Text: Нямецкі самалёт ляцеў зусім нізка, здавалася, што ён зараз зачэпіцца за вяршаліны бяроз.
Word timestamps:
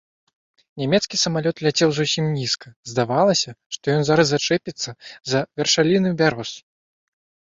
Нямецкі 0.83 1.15
самалёт 1.23 1.57
ляцеў 1.65 1.89
зусім 1.97 2.25
нізка, 2.37 2.67
здавалася, 2.91 3.51
што 3.75 3.85
ён 3.97 4.03
зараз 4.09 4.27
зачэпіцца 4.31 4.89
за 5.35 5.39
вяршаліны 5.61 6.09
бяроз. 6.23 6.51